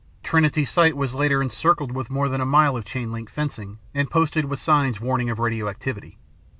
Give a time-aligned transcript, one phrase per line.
[0.23, 4.09] Trinity Site was later encircled with more than a mile of chain link fencing and
[4.09, 6.17] posted with signs warning of radioactivity.